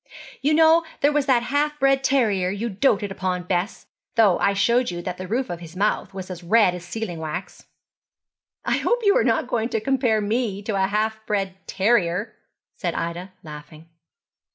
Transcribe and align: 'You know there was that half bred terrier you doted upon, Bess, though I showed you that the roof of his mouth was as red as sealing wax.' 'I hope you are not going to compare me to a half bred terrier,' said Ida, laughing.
'You 0.41 0.55
know 0.55 0.83
there 1.01 1.11
was 1.11 1.27
that 1.27 1.43
half 1.43 1.77
bred 1.79 2.03
terrier 2.03 2.49
you 2.49 2.69
doted 2.69 3.11
upon, 3.11 3.43
Bess, 3.43 3.85
though 4.15 4.39
I 4.39 4.53
showed 4.53 4.89
you 4.89 4.99
that 5.03 5.19
the 5.19 5.27
roof 5.27 5.47
of 5.47 5.59
his 5.59 5.75
mouth 5.75 6.11
was 6.11 6.31
as 6.31 6.41
red 6.41 6.73
as 6.73 6.83
sealing 6.83 7.19
wax.' 7.19 7.67
'I 8.65 8.77
hope 8.77 9.01
you 9.05 9.15
are 9.15 9.23
not 9.23 9.45
going 9.45 9.69
to 9.69 9.79
compare 9.79 10.19
me 10.19 10.63
to 10.63 10.73
a 10.73 10.87
half 10.87 11.23
bred 11.27 11.53
terrier,' 11.67 12.33
said 12.75 12.95
Ida, 12.95 13.33
laughing. 13.43 13.89